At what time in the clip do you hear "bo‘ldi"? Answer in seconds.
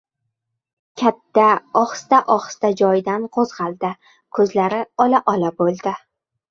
5.63-6.01